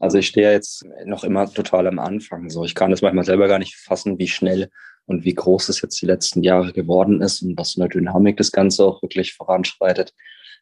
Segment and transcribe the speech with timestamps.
[0.00, 2.48] Also ich stehe jetzt noch immer total am Anfang.
[2.48, 4.70] So, ich kann das manchmal selber gar nicht fassen, wie schnell
[5.06, 8.38] und wie groß es jetzt die letzten Jahre geworden ist und was in der Dynamik
[8.38, 10.14] das Ganze auch wirklich voranschreitet.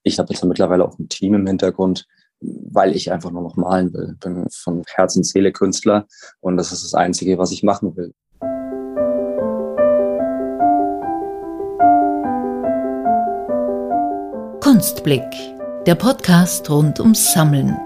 [0.03, 2.07] Ich habe jetzt mittlerweile auch ein Team im Hintergrund,
[2.41, 4.17] weil ich einfach nur noch malen will.
[4.21, 6.07] Bin von Herz und Seele Künstler
[6.41, 8.13] und das ist das Einzige, was ich machen will.
[14.61, 15.23] Kunstblick,
[15.87, 17.77] der Podcast rund ums Sammeln.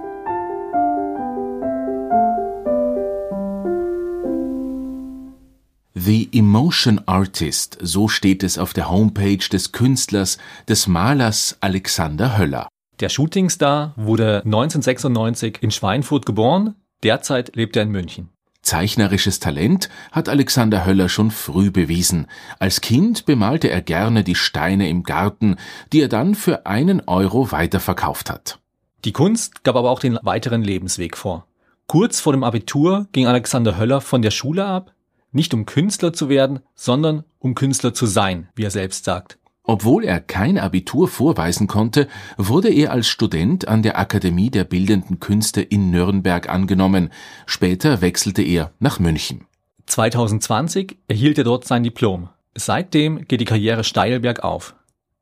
[6.05, 10.37] The Emotion Artist, so steht es auf der Homepage des Künstlers,
[10.69, 12.66] des Malers Alexander Höller.
[12.98, 16.74] Der Shootingstar wurde 1996 in Schweinfurt geboren,
[17.05, 18.30] derzeit lebt er in München.
[18.62, 22.27] Zeichnerisches Talent hat Alexander Höller schon früh bewiesen.
[22.59, 25.55] Als Kind bemalte er gerne die Steine im Garten,
[25.93, 28.59] die er dann für einen Euro weiterverkauft hat.
[29.05, 31.46] Die Kunst gab aber auch den weiteren Lebensweg vor.
[31.87, 34.91] Kurz vor dem Abitur ging Alexander Höller von der Schule ab,
[35.32, 39.38] nicht um Künstler zu werden, sondern um Künstler zu sein, wie er selbst sagt.
[39.65, 45.20] Obwohl er kein Abitur vorweisen konnte, wurde er als Student an der Akademie der Bildenden
[45.20, 47.10] Künste in Nürnberg angenommen.
[47.46, 49.46] Später wechselte er nach München.
[49.87, 52.29] 2020 erhielt er dort sein Diplom.
[52.54, 54.74] Seitdem geht die Karriere steil bergauf.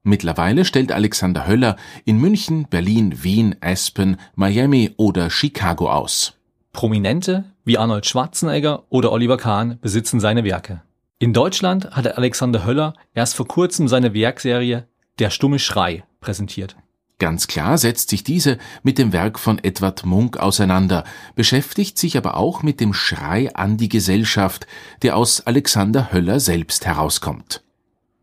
[0.02, 1.76] Mittlerweile stellt Alexander Höller
[2.06, 6.34] in München, Berlin, Wien, Aspen, Miami oder Chicago aus.
[6.72, 10.82] Prominente wie Arnold Schwarzenegger oder Oliver Kahn besitzen seine Werke.
[11.20, 14.88] In Deutschland hat Alexander Höller erst vor kurzem seine Werkserie
[15.20, 16.74] Der stumme Schrei präsentiert.
[17.20, 21.04] Ganz klar setzt sich diese mit dem Werk von Edward Munk auseinander,
[21.36, 24.66] beschäftigt sich aber auch mit dem Schrei an die Gesellschaft,
[25.02, 27.62] der aus Alexander Höller selbst herauskommt.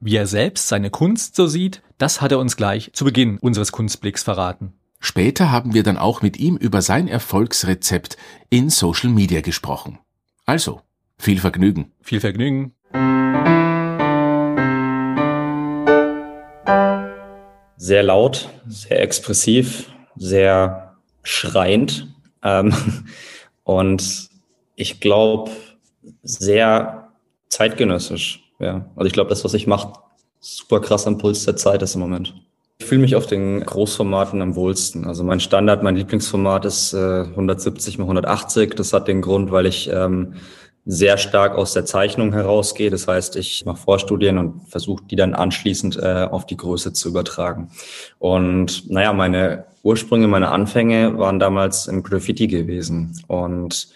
[0.01, 3.71] Wie er selbst seine Kunst so sieht, das hat er uns gleich zu Beginn unseres
[3.71, 4.73] Kunstblicks verraten.
[4.99, 8.17] Später haben wir dann auch mit ihm über sein Erfolgsrezept
[8.49, 9.99] in Social Media gesprochen.
[10.45, 10.81] Also,
[11.17, 11.91] viel Vergnügen.
[12.01, 12.73] Viel Vergnügen.
[17.77, 22.07] Sehr laut, sehr expressiv, sehr schreiend
[22.43, 22.73] ähm,
[23.63, 24.29] und
[24.75, 25.51] ich glaube
[26.23, 27.11] sehr
[27.49, 28.43] zeitgenössisch.
[28.59, 29.93] Ja, also ich glaube, das, was ich mache,
[30.39, 32.33] super krass am Puls der Zeit ist im Moment.
[32.87, 35.03] Fühle mich auf den Großformaten am wohlsten.
[35.03, 38.75] Also mein Standard, mein Lieblingsformat ist äh, 170 mal 180.
[38.75, 40.35] Das hat den Grund, weil ich ähm,
[40.85, 42.89] sehr stark aus der Zeichnung herausgehe.
[42.89, 47.09] Das heißt, ich mache Vorstudien und versuche die dann anschließend äh, auf die Größe zu
[47.09, 47.71] übertragen.
[48.19, 53.89] Und naja, meine Ursprünge, meine Anfänge waren damals im Graffiti gewesen und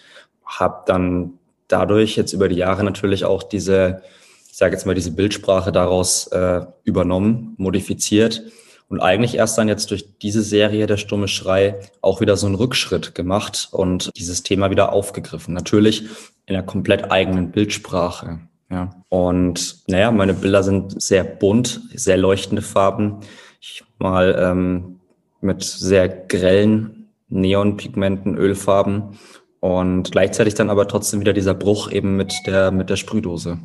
[0.44, 4.02] habe dann dadurch jetzt über die Jahre natürlich auch diese,
[4.50, 8.42] ich sage jetzt mal, diese Bildsprache daraus äh, übernommen, modifiziert
[8.88, 12.56] und eigentlich erst dann jetzt durch diese Serie Der stumme Schrei auch wieder so einen
[12.56, 15.54] Rückschritt gemacht und dieses Thema wieder aufgegriffen.
[15.54, 16.04] Natürlich
[16.46, 18.40] in einer komplett eigenen Bildsprache.
[18.70, 18.90] Ja.
[19.08, 23.20] Und naja, meine Bilder sind sehr bunt, sehr leuchtende Farben.
[23.60, 25.00] Ich mal ähm,
[25.40, 29.18] mit sehr grellen Neonpigmenten, Ölfarben
[29.60, 33.58] und gleichzeitig dann aber trotzdem wieder dieser Bruch eben mit der, mit der Sprühdose.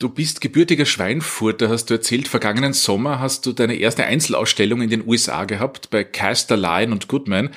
[0.00, 2.26] Du bist gebürtiger Schweinfurter, hast du erzählt.
[2.26, 7.06] Vergangenen Sommer hast du deine erste Einzelausstellung in den USA gehabt bei Caster Lion und
[7.06, 7.50] Goodman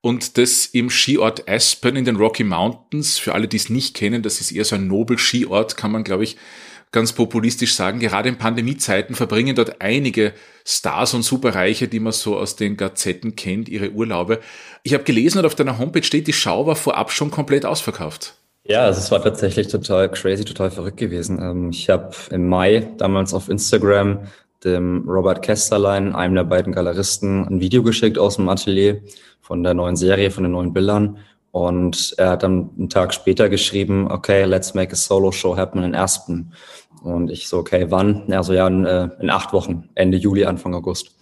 [0.00, 3.18] und das im Skiort Aspen in den Rocky Mountains.
[3.18, 6.24] Für alle, die es nicht kennen, das ist eher so ein Nobel-Skiort, kann man, glaube
[6.24, 6.36] ich,
[6.90, 8.00] ganz populistisch sagen.
[8.00, 10.34] Gerade in Pandemiezeiten verbringen dort einige
[10.64, 14.40] Stars und Superreiche, die man so aus den Gazetten kennt, ihre Urlaube.
[14.82, 18.34] Ich habe gelesen und auf deiner Homepage steht, die Schau war vorab schon komplett ausverkauft.
[18.66, 21.38] Ja, also es war tatsächlich total crazy, total verrückt gewesen.
[21.40, 24.20] Ähm, ich habe im Mai damals auf Instagram
[24.64, 29.02] dem Robert Kesterlein, einem der beiden Galeristen, ein Video geschickt aus dem Atelier
[29.42, 31.18] von der neuen Serie, von den neuen Bildern.
[31.50, 35.82] Und er hat dann einen Tag später geschrieben, okay, let's make a solo show happen
[35.82, 36.52] in Aspen.
[37.02, 38.24] Und ich so, okay, wann?
[38.28, 41.14] Er so, ja, in, äh, in acht Wochen, Ende Juli, Anfang August.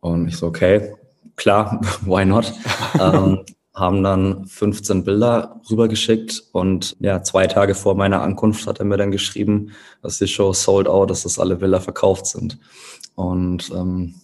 [0.00, 0.94] Und ich so, okay,
[1.36, 2.52] klar, why not?
[3.00, 8.84] ähm, haben dann 15 Bilder rübergeschickt und ja, zwei Tage vor meiner Ankunft hat er
[8.84, 12.58] mir dann geschrieben, dass die Show sold out, dass das alle Bilder verkauft sind.
[13.16, 14.14] Und ähm,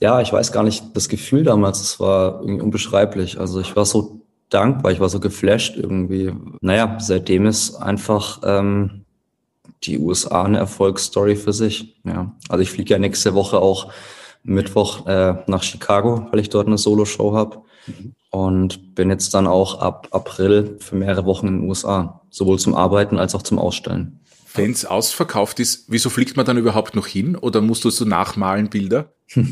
[0.00, 3.38] ja, ich weiß gar nicht, das Gefühl damals, es war irgendwie unbeschreiblich.
[3.40, 6.32] Also ich war so dankbar, ich war so geflasht irgendwie.
[6.60, 9.04] Naja, seitdem ist einfach ähm,
[9.82, 11.96] die USA eine Erfolgsstory für sich.
[12.04, 13.92] Ja, also ich fliege ja nächste Woche auch
[14.42, 17.62] Mittwoch äh, nach Chicago, weil ich dort eine Solo-Show habe.
[17.86, 22.58] Mhm und bin jetzt dann auch ab April für mehrere Wochen in den USA, sowohl
[22.58, 24.20] zum Arbeiten als auch zum Ausstellen.
[24.54, 28.04] Wenn es ausverkauft ist, wieso fliegt man dann überhaupt noch hin oder musst du so
[28.04, 29.12] nachmalen Bilder?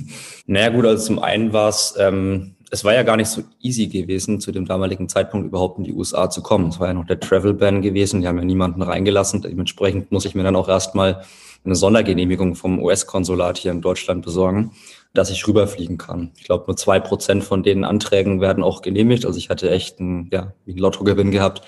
[0.46, 3.86] naja gut, also zum einen war es ähm, es war ja gar nicht so easy
[3.86, 6.68] gewesen, zu dem damaligen Zeitpunkt überhaupt in die USA zu kommen.
[6.68, 9.40] Es war ja noch der Travel Ban gewesen, die haben ja niemanden reingelassen.
[9.40, 11.24] Dementsprechend muss ich mir dann auch erstmal
[11.64, 14.72] eine Sondergenehmigung vom US-Konsulat hier in Deutschland besorgen,
[15.14, 16.32] dass ich rüberfliegen kann.
[16.36, 19.26] Ich glaube, nur zwei Prozent von den Anträgen werden auch genehmigt.
[19.26, 21.62] Also ich hatte echt einen, ja, einen Lottogewinn gehabt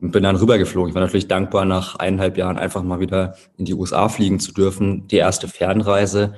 [0.00, 0.90] und bin dann rübergeflogen.
[0.90, 4.52] Ich war natürlich dankbar, nach eineinhalb Jahren einfach mal wieder in die USA fliegen zu
[4.52, 5.06] dürfen.
[5.08, 6.34] Die erste Fernreise.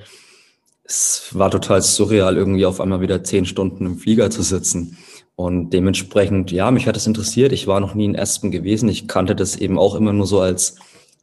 [0.85, 4.99] Es war total surreal, irgendwie auf einmal wieder zehn Stunden im Flieger zu sitzen.
[5.35, 7.53] Und dementsprechend, ja, mich hat es interessiert.
[7.53, 8.89] Ich war noch nie in Aspen gewesen.
[8.89, 10.77] Ich kannte das eben auch immer nur so als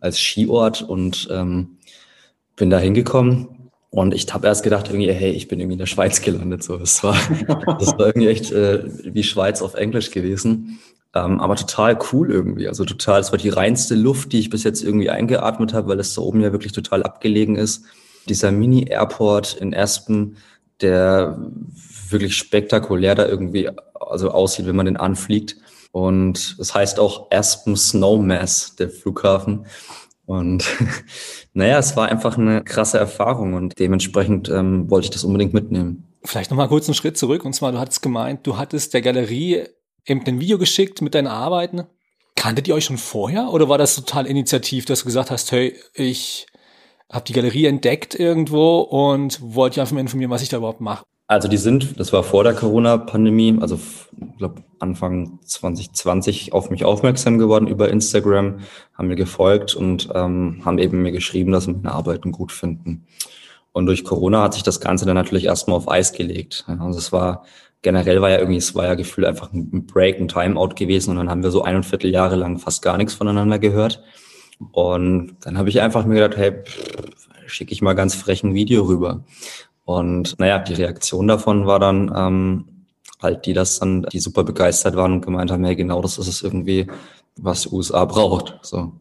[0.04, 1.78] als Skiort und ähm,
[2.58, 3.63] bin da hingekommen
[3.94, 6.64] und ich habe erst gedacht, irgendwie, hey, ich bin irgendwie in der Schweiz gelandet.
[6.64, 7.16] So, das war,
[7.80, 10.80] das war irgendwie echt äh, wie Schweiz auf Englisch gewesen.
[11.14, 12.68] Ähm, aber total cool irgendwie.
[12.68, 16.00] Also total, es war die reinste Luft, die ich bis jetzt irgendwie eingeatmet habe, weil
[16.00, 17.86] es da oben ja wirklich total abgelegen ist.
[18.28, 20.38] Dieser Mini-Airport in Aspen,
[20.82, 21.38] der
[22.10, 25.56] wirklich spektakulär da irgendwie also aussieht, wenn man den anfliegt.
[25.92, 29.68] Und das heißt auch Aspen Snowmass, der Flughafen.
[30.26, 30.66] Und
[31.54, 36.08] naja, es war einfach eine krasse Erfahrung und dementsprechend ähm, wollte ich das unbedingt mitnehmen.
[36.24, 37.44] Vielleicht nochmal kurz einen Schritt zurück.
[37.44, 39.66] Und zwar, du hattest gemeint, du hattest der Galerie
[40.06, 41.84] eben ein Video geschickt mit deinen Arbeiten.
[42.36, 45.76] Kanntet ihr euch schon vorher oder war das total initiativ, dass du gesagt hast, hey,
[45.94, 46.48] ich
[47.12, 51.06] habe die Galerie entdeckt irgendwo und wollte einfach mal informieren, was ich da überhaupt mache?
[51.28, 56.84] Also die sind, das war vor der Corona-Pandemie, also ich glaube Anfang 2020 auf mich
[56.84, 58.60] aufmerksam geworden über Instagram,
[58.94, 63.08] haben mir gefolgt und ähm, haben eben mir geschrieben, dass sie meine Arbeiten gut finden.
[63.72, 66.66] Und durch Corona hat sich das Ganze dann natürlich erstmal auf Eis gelegt.
[66.68, 67.46] Also es war
[67.84, 71.18] generell war ja irgendwie, es war ja gefühlt einfach ein Break, ein Timeout gewesen und
[71.18, 74.04] dann haben wir so ein und Viertel Jahre lang fast gar nichts voneinander gehört.
[74.72, 76.54] Und dann habe ich einfach mir gedacht, hey,
[77.46, 79.24] schicke ich mal ganz frech ein Video rüber.
[79.86, 82.66] Und naja, die Reaktion davon war dann ähm,
[83.22, 86.28] halt die, dass dann die super begeistert waren und gemeint haben, hey, genau das ist
[86.28, 86.88] es irgendwie,
[87.36, 88.60] was die USA braucht.
[88.62, 88.94] So.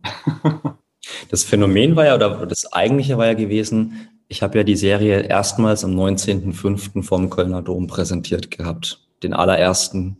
[1.31, 5.21] das Phänomen war ja, oder das eigentliche war ja gewesen, ich habe ja die Serie
[5.21, 7.03] erstmals am 19.05.
[7.03, 9.01] vom Kölner Dom präsentiert gehabt.
[9.23, 10.17] Den allerersten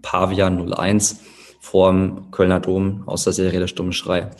[0.00, 1.20] Pavian 01
[1.60, 4.30] vorm Kölner Dom aus der Serie Der Stumme Schrei.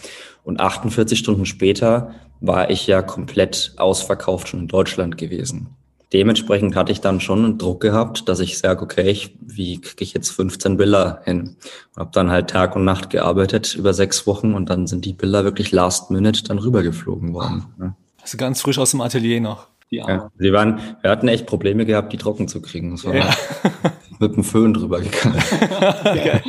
[0.44, 5.69] Und 48 Stunden später war ich ja komplett ausverkauft schon in Deutschland gewesen.
[6.12, 10.05] Dementsprechend hatte ich dann schon einen Druck gehabt, dass ich sage, okay, ich, wie kriege
[10.05, 11.56] ich jetzt 15 Bilder hin?
[11.94, 15.15] Und habe dann halt Tag und Nacht gearbeitet über sechs Wochen und dann sind die
[15.15, 17.67] Bilder wirklich last minute dann rübergeflogen worden.
[17.77, 17.97] Ne?
[18.23, 19.67] Also ganz frisch aus dem Atelier noch.
[19.88, 22.93] Ja, sie waren, wir hatten echt Probleme gehabt, die trocken zu kriegen.
[22.93, 23.31] Das war ja.
[24.19, 25.43] mit dem Föhn drüber gegangen.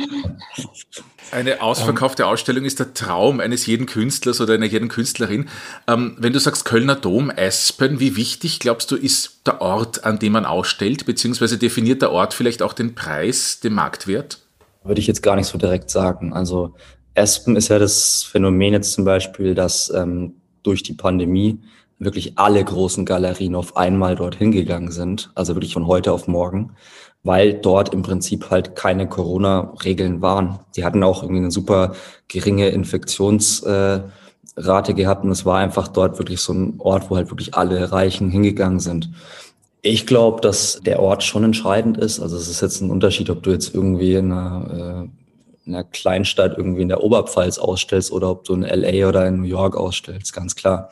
[1.30, 5.48] Eine ausverkaufte Ausstellung ist der Traum eines jeden Künstlers oder einer jeden Künstlerin.
[5.86, 10.18] Ähm, wenn du sagst Kölner Dom, Aspen, wie wichtig glaubst du ist der Ort, an
[10.18, 14.38] dem man ausstellt, beziehungsweise definiert der Ort vielleicht auch den Preis, den Marktwert?
[14.84, 16.32] Würde ich jetzt gar nicht so direkt sagen.
[16.32, 16.74] Also
[17.14, 21.60] Aspen ist ja das Phänomen jetzt zum Beispiel, dass ähm, durch die Pandemie
[21.98, 26.76] wirklich alle großen Galerien auf einmal dorthin gegangen sind, also wirklich von heute auf morgen
[27.28, 30.60] weil dort im Prinzip halt keine Corona-Regeln waren.
[30.74, 31.92] Die hatten auch irgendwie eine super
[32.26, 37.54] geringe Infektionsrate gehabt und es war einfach dort wirklich so ein Ort, wo halt wirklich
[37.54, 39.10] alle Reichen hingegangen sind.
[39.82, 42.18] Ich glaube, dass der Ort schon entscheidend ist.
[42.18, 45.02] Also es ist jetzt ein Unterschied, ob du jetzt irgendwie in einer, äh,
[45.66, 49.42] in einer Kleinstadt irgendwie in der Oberpfalz ausstellst oder ob du in LA oder in
[49.42, 50.88] New York ausstellst, ganz klar.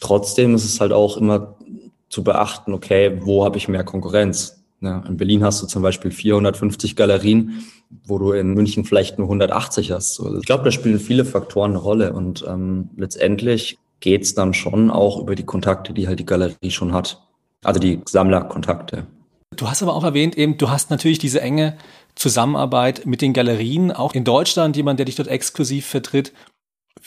[0.00, 1.54] Trotzdem ist es halt auch immer
[2.08, 4.57] zu beachten, okay, wo habe ich mehr Konkurrenz?
[4.80, 7.64] Ja, in Berlin hast du zum Beispiel 450 Galerien,
[8.04, 10.14] wo du in München vielleicht nur 180 hast.
[10.14, 14.90] So, ich glaube, da spielen viele Faktoren eine Rolle und ähm, letztendlich geht's dann schon
[14.90, 17.20] auch über die Kontakte, die halt die Galerie schon hat.
[17.64, 19.06] Also die Sammlerkontakte.
[19.56, 21.76] Du hast aber auch erwähnt, eben, du hast natürlich diese enge
[22.14, 26.32] Zusammenarbeit mit den Galerien, auch in Deutschland, jemand, der dich dort exklusiv vertritt.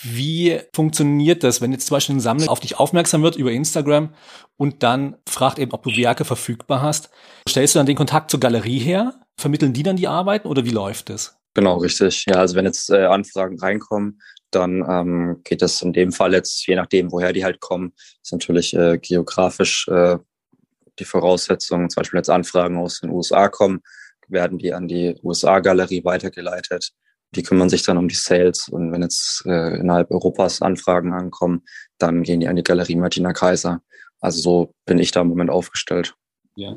[0.02, 4.14] Wie funktioniert das, wenn jetzt zum Beispiel ein Sammler auf dich aufmerksam wird über Instagram
[4.58, 7.10] und dann fragt eben, ob du Werke verfügbar hast?
[7.48, 9.20] Stellst du dann den Kontakt zur Galerie her?
[9.38, 11.38] Vermitteln die dann die Arbeiten oder wie läuft das?
[11.54, 12.26] Genau, richtig.
[12.28, 14.22] Ja, also wenn jetzt äh, Anfragen reinkommen,
[14.52, 18.32] dann ähm, geht das in dem Fall jetzt, je nachdem, woher die halt kommen, ist
[18.32, 20.18] natürlich äh, geografisch äh,
[21.00, 21.90] die Voraussetzung.
[21.90, 23.82] Zum Beispiel jetzt Anfragen aus den USA kommen,
[24.28, 26.92] werden die an die USA-Galerie weitergeleitet.
[27.36, 31.64] Die kümmern sich dann um die Sales und wenn jetzt äh, innerhalb Europas Anfragen ankommen,
[31.98, 33.82] dann gehen die an die Galerie Martina Kaiser.
[34.20, 36.16] Also so bin ich da im Moment aufgestellt.
[36.56, 36.76] Ja.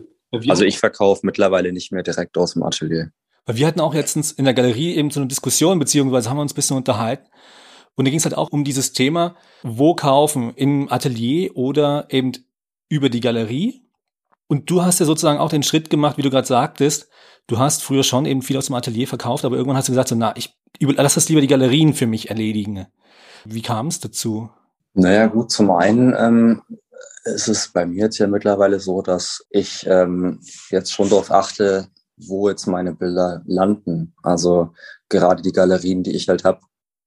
[0.49, 3.11] Also ich verkaufe mittlerweile nicht mehr direkt aus dem Atelier.
[3.47, 6.43] Weil wir hatten auch letztens in der Galerie eben so eine Diskussion, beziehungsweise haben wir
[6.43, 7.29] uns ein bisschen unterhalten.
[7.95, 12.33] Und da ging es halt auch um dieses Thema, wo kaufen, im Atelier oder eben
[12.89, 13.84] über die Galerie.
[14.47, 17.09] Und du hast ja sozusagen auch den Schritt gemacht, wie du gerade sagtest.
[17.47, 20.09] Du hast früher schon eben viel aus dem Atelier verkauft, aber irgendwann hast du gesagt,
[20.09, 22.87] so, na, ich lass das lieber die Galerien für mich erledigen.
[23.45, 24.51] Wie kam es dazu?
[24.95, 26.63] Naja, gut, zum einen ähm,
[27.25, 31.89] ist es bei mir jetzt ja mittlerweile so, dass ich ähm, jetzt schon darauf achte,
[32.17, 34.15] wo jetzt meine Bilder landen.
[34.23, 34.73] Also
[35.09, 36.61] gerade die Galerien, die ich halt habe,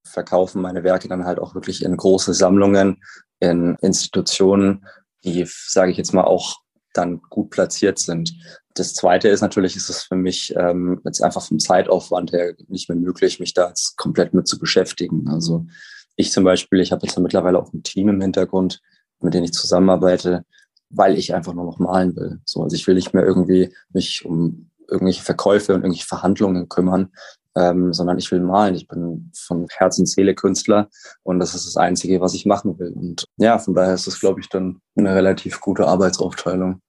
[0.03, 3.01] verkaufen meine Werke dann halt auch wirklich in große Sammlungen,
[3.39, 4.85] in Institutionen,
[5.23, 6.57] die, sage ich jetzt mal, auch
[6.97, 8.33] dann gut platziert sind.
[8.73, 12.89] Das Zweite ist natürlich, ist es für mich ähm, jetzt einfach vom Zeitaufwand her nicht
[12.89, 15.27] mehr möglich, mich da jetzt komplett mit zu beschäftigen.
[15.29, 15.65] Also
[16.15, 18.81] ich zum Beispiel, ich habe jetzt ja mittlerweile auch ein Team im Hintergrund,
[19.21, 20.45] mit denen ich zusammenarbeite,
[20.89, 22.39] weil ich einfach nur noch malen will.
[22.45, 27.11] So, also ich will nicht mehr irgendwie mich um irgendwelche Verkäufe und irgendwelche Verhandlungen kümmern,
[27.55, 28.75] ähm, sondern ich will malen.
[28.75, 30.89] Ich bin von Herz und Seele Künstler
[31.23, 32.93] und das ist das Einzige, was ich machen will.
[32.93, 36.81] Und ja, von daher ist das, glaube ich, dann eine relativ gute Arbeitsaufteilung.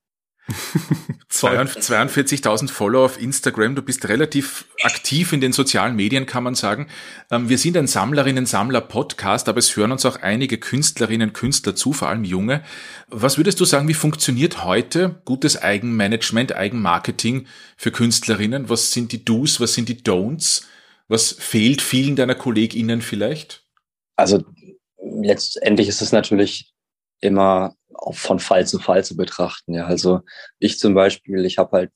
[1.30, 3.74] 42.000 Follower auf Instagram.
[3.74, 6.88] Du bist relativ aktiv in den sozialen Medien, kann man sagen.
[7.30, 12.08] Ähm, wir sind ein Sammlerinnen-Sammler-Podcast, aber es hören uns auch einige Künstlerinnen, Künstler zu, vor
[12.08, 12.62] allem junge.
[13.08, 18.68] Was würdest du sagen, wie funktioniert heute gutes Eigenmanagement, Eigenmarketing für Künstlerinnen?
[18.70, 20.64] Was sind die Do's, was sind die Don'ts?
[21.08, 23.64] Was fehlt vielen deiner KollegInnen vielleicht?
[24.16, 24.44] Also
[25.02, 26.72] letztendlich ist es natürlich
[27.20, 27.74] immer
[28.12, 29.74] von Fall zu Fall zu betrachten.
[29.74, 30.20] Ja, also
[30.58, 31.92] ich zum Beispiel, ich habe halt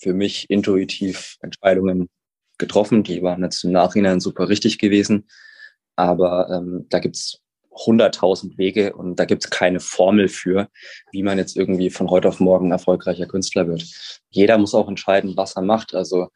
[0.00, 2.08] für mich intuitiv Entscheidungen
[2.58, 5.28] getroffen, die waren jetzt im Nachhinein super richtig gewesen.
[5.96, 7.40] Aber ähm, da gibt's
[7.70, 10.68] hunderttausend Wege und da gibt's keine Formel für,
[11.12, 13.84] wie man jetzt irgendwie von heute auf morgen erfolgreicher Künstler wird.
[14.30, 15.94] Jeder muss auch entscheiden, was er macht.
[15.94, 16.28] Also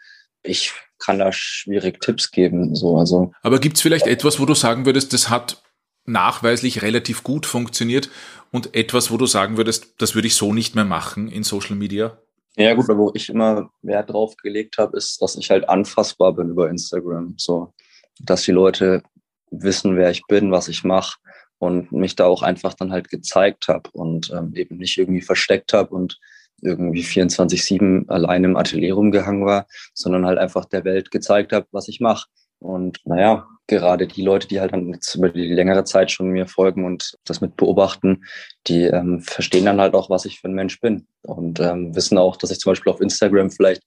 [0.42, 2.74] ich kann da schwierig Tipps geben.
[2.74, 3.32] So, also.
[3.42, 5.62] Aber gibt's vielleicht etwas, wo du sagen würdest, das hat
[6.06, 8.10] nachweislich relativ gut funktioniert
[8.52, 11.76] und etwas, wo du sagen würdest, das würde ich so nicht mehr machen in Social
[11.76, 12.18] Media?
[12.56, 16.50] Ja gut, wo ich immer Wert drauf gelegt habe, ist, dass ich halt anfassbar bin
[16.50, 17.34] über Instagram.
[17.36, 17.74] So,
[18.20, 19.02] dass die Leute
[19.50, 21.18] wissen, wer ich bin, was ich mache
[21.58, 25.72] und mich da auch einfach dann halt gezeigt habe und ähm, eben nicht irgendwie versteckt
[25.72, 26.20] habe und
[26.62, 31.88] irgendwie 24-7 allein im Atelier rumgehangen war, sondern halt einfach der Welt gezeigt habe, was
[31.88, 32.28] ich mache.
[32.58, 36.46] Und naja, gerade die Leute, die halt dann jetzt über die längere Zeit schon mir
[36.46, 38.24] folgen und das mit beobachten,
[38.66, 42.18] die ähm, verstehen dann halt auch, was ich für ein Mensch bin und ähm, wissen
[42.18, 43.82] auch, dass ich zum Beispiel auf Instagram vielleicht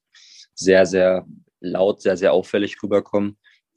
[0.54, 1.26] sehr, sehr
[1.60, 3.34] laut, sehr, sehr auffällig rüberkomme,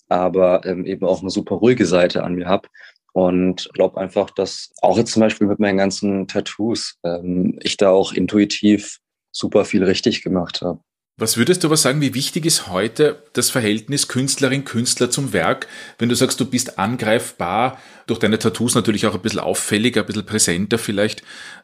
[0.10, 2.68] aber ähm, eben auch eine super ruhige Seite an mir habe.
[3.14, 7.90] Und glaube einfach, dass auch jetzt zum Beispiel mit meinen ganzen Tattoos ähm, ich da
[7.90, 9.00] auch intuitiv
[9.32, 10.80] super viel richtig gemacht habe.
[11.18, 15.68] Was würdest du aber sagen, wie wichtig ist heute das Verhältnis Künstlerin-Künstler zum Werk?
[16.00, 17.78] Wenn du sagst, du bist angreifbar,
[18.08, 21.24] durch deine Tattoos natürlich auch ein bisschen auffälliger, ein bisschen präsenter vielleicht.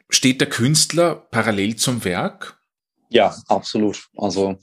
[0.09, 2.59] Steht der Künstler parallel zum Werk?
[3.09, 4.07] Ja, absolut.
[4.15, 4.59] Also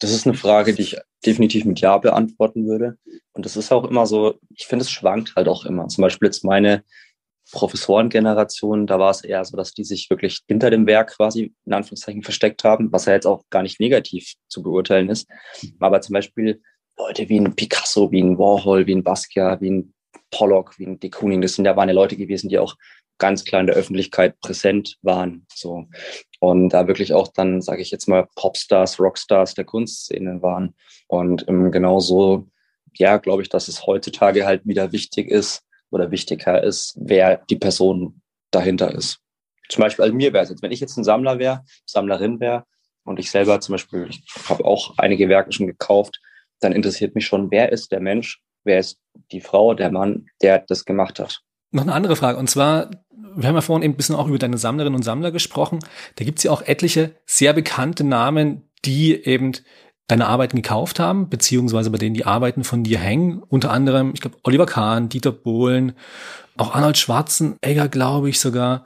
[0.00, 2.98] das ist eine Frage, die ich definitiv mit Ja beantworten würde.
[3.32, 5.88] Und das ist auch immer so, ich finde, es schwankt halt auch immer.
[5.88, 6.84] Zum Beispiel jetzt meine
[7.52, 11.72] Professorengeneration, da war es eher so, dass die sich wirklich hinter dem Werk quasi in
[11.72, 15.28] Anführungszeichen versteckt haben, was ja jetzt auch gar nicht negativ zu beurteilen ist.
[15.78, 16.60] Aber zum Beispiel
[16.98, 19.94] Leute wie ein Picasso, wie ein Warhol, wie ein Basquiat, wie ein
[20.30, 22.74] Pollock, wie ein de Kooning, das sind ja waren ja Leute gewesen, die auch
[23.18, 25.46] ganz klar in der Öffentlichkeit präsent waren.
[25.54, 25.86] So.
[26.40, 30.74] Und da wirklich auch dann, sage ich jetzt mal, Popstars, Rockstars der Kunstszene waren.
[31.08, 32.48] Und ähm, genauso,
[32.94, 37.56] ja, glaube ich, dass es heutzutage halt wieder wichtig ist, oder wichtiger ist, wer die
[37.56, 39.20] Person dahinter ist.
[39.68, 42.64] Zum Beispiel, also mir wäre es jetzt, wenn ich jetzt ein Sammler wäre, Sammlerin wäre
[43.04, 46.20] und ich selber zum Beispiel, ich habe auch einige Werke schon gekauft,
[46.60, 48.98] dann interessiert mich schon, wer ist der Mensch, wer ist
[49.32, 51.40] die Frau, der Mann, der das gemacht hat.
[51.70, 54.38] Noch eine andere Frage, und zwar, wir haben ja vorhin eben ein bisschen auch über
[54.38, 55.80] deine Sammlerinnen und Sammler gesprochen.
[56.16, 59.52] Da gibt es ja auch etliche sehr bekannte Namen, die eben
[60.06, 63.42] deine Arbeiten gekauft haben, beziehungsweise bei denen die Arbeiten von dir hängen.
[63.48, 65.92] Unter anderem, ich glaube, Oliver Kahn, Dieter Bohlen,
[66.56, 68.84] auch Arnold Schwarzenegger, glaube ich sogar.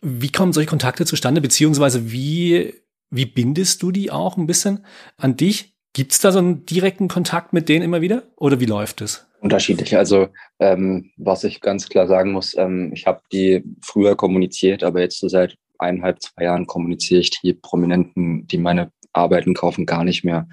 [0.00, 2.74] Wie kommen solche Kontakte zustande, beziehungsweise wie,
[3.10, 4.84] wie bindest du die auch ein bisschen
[5.18, 5.74] an dich?
[5.92, 9.26] Gibt es da so einen direkten Kontakt mit denen immer wieder oder wie läuft es?
[9.40, 9.96] Unterschiedlich.
[9.96, 15.00] Also ähm, was ich ganz klar sagen muss, ähm, ich habe die früher kommuniziert, aber
[15.00, 20.04] jetzt so seit eineinhalb, zwei Jahren kommuniziere ich die Prominenten, die meine Arbeiten kaufen gar
[20.04, 20.48] nicht mehr,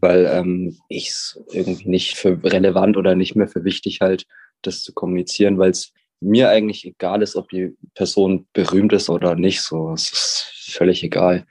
[0.00, 4.26] weil ähm, ich es irgendwie nicht für relevant oder nicht mehr für wichtig halt,
[4.62, 9.34] das zu kommunizieren, weil es mir eigentlich egal ist, ob die Person berühmt ist oder
[9.34, 9.60] nicht.
[9.60, 11.46] So, es ist völlig egal.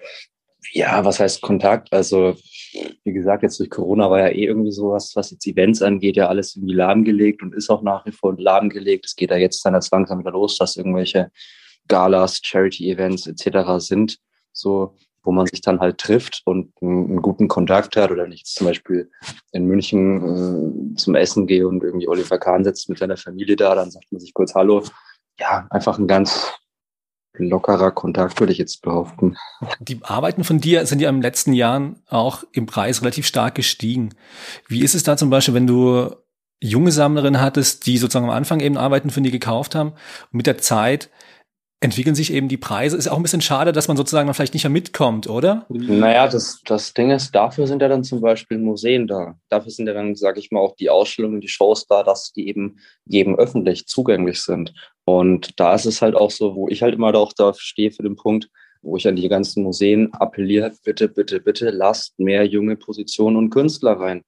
[0.72, 1.94] Ja, was heißt Kontakt?
[1.94, 2.36] Also,
[3.04, 6.28] wie gesagt, jetzt durch Corona war ja eh irgendwie sowas, was jetzt Events angeht, ja
[6.28, 9.06] alles irgendwie lahmgelegt und ist auch nach wie vor lahmgelegt.
[9.06, 11.32] Es geht ja jetzt dann als langsam wieder los, dass irgendwelche
[11.88, 13.86] Galas, Charity-Events etc.
[13.86, 14.18] sind.
[14.52, 18.12] So, wo man sich dann halt trifft und einen, guten Kontakt hat.
[18.12, 19.10] Oder jetzt zum Beispiel
[19.52, 23.74] in München äh, zum Essen gehe und irgendwie Oliver Kahn sitzt mit seiner Familie da,
[23.76, 24.84] dann sagt man sich kurz Hallo.
[25.40, 26.54] Ja, einfach ein ganz
[27.38, 29.38] lockerer Kontakt, würde ich jetzt behaupten.
[29.80, 34.14] Die Arbeiten von dir sind ja den letzten Jahren auch im Preis relativ stark gestiegen.
[34.68, 36.16] Wie ist es da zum Beispiel, wenn du
[36.60, 40.48] junge Sammlerinnen hattest, die sozusagen am Anfang eben Arbeiten von dir gekauft haben und mit
[40.48, 41.10] der Zeit
[41.84, 42.96] entwickeln sich eben die Preise.
[42.96, 45.66] Ist auch ein bisschen schade, dass man sozusagen dann vielleicht nicht mehr mitkommt, oder?
[45.68, 49.36] Naja, das, das Ding ist, dafür sind ja dann zum Beispiel Museen da.
[49.50, 52.48] Dafür sind ja dann, sage ich mal, auch die Ausstellungen, die Shows da, dass die
[52.48, 54.74] eben jedem öffentlich zugänglich sind.
[55.04, 58.04] Und da ist es halt auch so, wo ich halt immer auch da stehe für
[58.04, 58.50] den Punkt,
[58.82, 63.50] wo ich an die ganzen Museen appelliere, bitte, bitte, bitte lasst mehr junge Positionen und
[63.50, 64.24] Künstler rein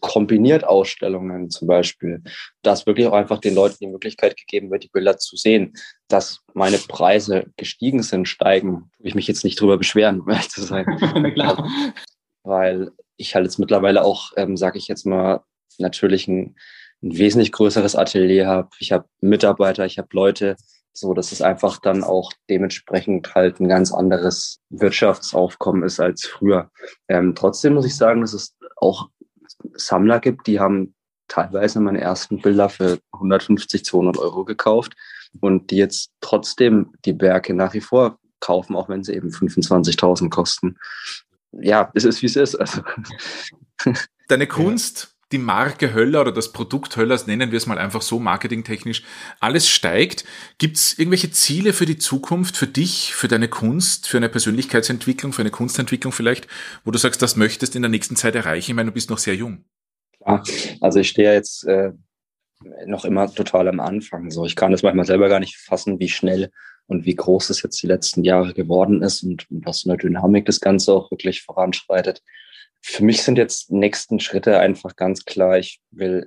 [0.00, 2.22] kombiniert Ausstellungen zum Beispiel,
[2.62, 5.74] dass wirklich auch einfach den Leuten die Möglichkeit gegeben wird, die Bilder zu sehen.
[6.08, 10.50] Dass meine Preise gestiegen sind, steigen, will ich mich jetzt nicht drüber beschweren, um ehrlich
[10.50, 10.84] zu sein.
[11.34, 11.68] Klar.
[12.42, 15.42] Weil ich halt jetzt mittlerweile auch, ähm, sage ich jetzt mal,
[15.78, 16.56] natürlich ein,
[17.02, 18.70] ein wesentlich größeres Atelier habe.
[18.78, 20.56] Ich habe Mitarbeiter, ich habe Leute,
[20.92, 26.70] so dass es einfach dann auch dementsprechend halt ein ganz anderes Wirtschaftsaufkommen ist als früher.
[27.08, 29.08] Ähm, trotzdem muss ich sagen, dass es auch
[29.74, 30.94] Sammler gibt, die haben
[31.28, 34.94] teilweise meine ersten Bilder für 150, 200 Euro gekauft
[35.40, 40.30] und die jetzt trotzdem die Werke nach wie vor kaufen, auch wenn sie eben 25.000
[40.30, 40.76] kosten.
[41.52, 42.54] Ja, es ist, wie es ist.
[42.54, 42.82] Also.
[44.28, 48.18] Deine Kunst, die Marke Höller oder das Produkt Höllers, nennen wir es mal einfach so
[48.18, 49.02] marketingtechnisch,
[49.40, 50.24] alles steigt.
[50.58, 55.32] Gibt es irgendwelche Ziele für die Zukunft, für dich, für deine Kunst, für eine Persönlichkeitsentwicklung,
[55.32, 56.48] für eine Kunstentwicklung vielleicht,
[56.84, 58.70] wo du sagst, das möchtest in der nächsten Zeit erreichen?
[58.70, 59.64] Ich meine, du bist noch sehr jung.
[60.16, 60.42] Klar,
[60.80, 61.92] also ich stehe jetzt äh,
[62.86, 64.30] noch immer total am Anfang.
[64.30, 66.50] So, ich kann das manchmal selber gar nicht fassen, wie schnell
[66.86, 70.46] und wie groß es jetzt die letzten Jahre geworden ist und was in der Dynamik
[70.46, 72.22] das Ganze auch wirklich voranschreitet.
[72.80, 76.26] Für mich sind jetzt nächsten Schritte einfach ganz klar, ich will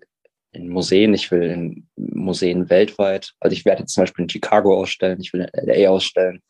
[0.52, 3.34] in Museen, ich will in Museen weltweit.
[3.40, 6.42] Also ich werde jetzt zum Beispiel in Chicago ausstellen, ich will in LA ausstellen.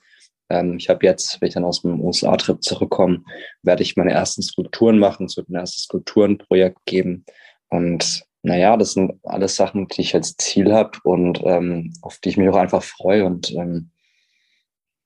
[0.49, 3.23] Ähm, ich habe jetzt, wenn ich dann aus dem USA-Trip zurückkomme,
[3.61, 7.25] werde ich meine ersten Skulpturen machen, es wird ein erstes Skulpturenprojekt geben.
[7.69, 12.29] Und naja, das sind alles Sachen, die ich als Ziel habe und ähm, auf die
[12.29, 13.25] ich mich auch einfach freue.
[13.25, 13.91] Und ähm,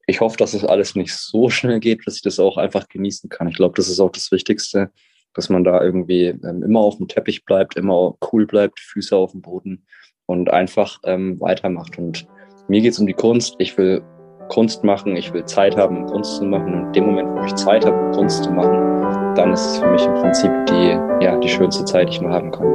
[0.08, 3.30] ich hoffe, dass es alles nicht so schnell geht, dass ich das auch einfach genießen
[3.30, 3.48] kann.
[3.48, 4.92] Ich glaube, das ist auch das Wichtigste,
[5.34, 9.32] dass man da irgendwie ähm, immer auf dem Teppich bleibt, immer cool bleibt, Füße auf
[9.32, 9.86] dem Boden
[10.28, 11.98] und einfach ähm, weitermacht.
[11.98, 12.28] Und
[12.68, 13.56] mir geht es um die Kunst.
[13.58, 14.04] Ich will
[14.50, 16.74] Kunst machen, ich will Zeit haben, um Kunst zu machen.
[16.74, 19.92] Und in dem Moment, wo ich Zeit habe, Kunst zu machen, dann ist es für
[19.92, 22.68] mich im Prinzip die, ja, die schönste Zeit, die ich nur haben kann.